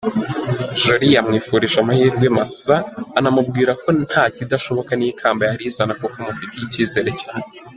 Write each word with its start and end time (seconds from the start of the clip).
Jolly 0.81 1.07
yamwifurije 1.15 1.77
amahirwe 1.83 2.25
amasa 2.31 2.75
anamubwira 3.17 3.71
ko 3.81 3.89
ntakidashoboka 4.01 4.91
n’ikamba 4.95 5.41
yarizana 5.49 5.93
kuko 5.99 6.15
amufitiye 6.21 6.63
ikizere 6.65 7.11
cyane. 7.21 7.45